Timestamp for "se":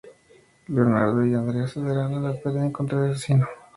1.67-1.79